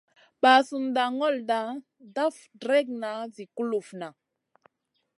[0.41, 1.59] Ɓasunda ŋolda
[2.15, 4.07] daf dregŋa zi kulufna.